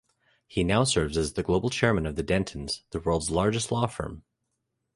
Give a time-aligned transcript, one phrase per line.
[0.47, 4.23] He now serves as the global chairman of Dentons, the world's largest law firm.